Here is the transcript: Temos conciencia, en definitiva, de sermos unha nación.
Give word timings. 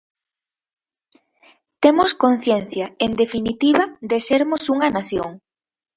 Temos 1.79 2.15
conciencia, 2.23 2.85
en 3.05 3.11
definitiva, 3.21 3.83
de 4.11 4.17
sermos 4.29 4.63
unha 4.73 4.89
nación. 4.97 5.29